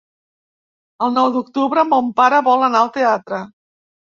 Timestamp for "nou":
1.17-1.29